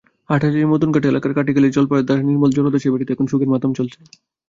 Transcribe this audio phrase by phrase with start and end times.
[0.29, 3.99] হাটহাজারীর মদুনাঘাট এলাকার কাটাখালী জলদাসপাড়ার নির্মল জলদাসের বাড়িতে এখন শোকের মাতম চলছে।